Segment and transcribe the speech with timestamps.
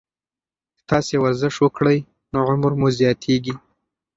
[0.75, 1.97] که تاسي ورزش وکړئ،
[2.31, 3.53] نو عمر مو زیاتیږي.